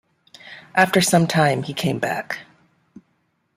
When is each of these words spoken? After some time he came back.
After 0.73 0.99
some 0.99 1.27
time 1.27 1.61
he 1.61 1.75
came 1.75 1.99
back. 1.99 2.39